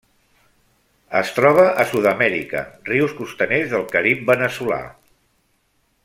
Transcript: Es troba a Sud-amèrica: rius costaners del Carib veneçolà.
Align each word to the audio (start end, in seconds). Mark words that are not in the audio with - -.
Es 1.19 1.33
troba 1.35 1.65
a 1.83 1.85
Sud-amèrica: 1.91 2.63
rius 2.91 3.13
costaners 3.21 3.71
del 3.77 3.87
Carib 3.95 4.23
veneçolà. 4.31 4.81